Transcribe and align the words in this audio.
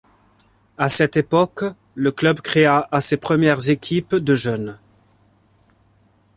À 0.79 0.89
cette 0.89 1.15
époque, 1.15 1.63
le 1.93 2.11
club 2.11 2.39
créa 2.41 2.89
à 2.91 3.01
ses 3.01 3.17
premières 3.17 3.69
équipes 3.69 4.15
de 4.15 4.33
jeunes. 4.33 4.79